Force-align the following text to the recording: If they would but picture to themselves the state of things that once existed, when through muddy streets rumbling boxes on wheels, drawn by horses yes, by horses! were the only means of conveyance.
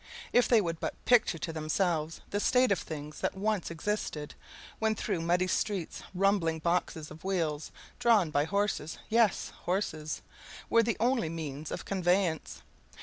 If 0.33 0.47
they 0.47 0.61
would 0.61 0.79
but 0.79 0.95
picture 1.05 1.37
to 1.37 1.53
themselves 1.53 2.21
the 2.31 2.39
state 2.39 2.71
of 2.71 2.79
things 2.79 3.19
that 3.19 3.35
once 3.37 3.69
existed, 3.69 4.33
when 4.79 4.95
through 4.95 5.21
muddy 5.21 5.45
streets 5.45 6.01
rumbling 6.15 6.57
boxes 6.57 7.11
on 7.11 7.17
wheels, 7.19 7.71
drawn 7.99 8.31
by 8.31 8.45
horses 8.45 8.97
yes, 9.09 9.51
by 9.51 9.57
horses! 9.65 10.23
were 10.71 10.81
the 10.81 10.97
only 10.99 11.29
means 11.29 11.69
of 11.69 11.85
conveyance. 11.85 12.63